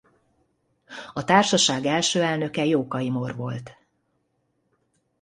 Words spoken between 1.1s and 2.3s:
A társaság első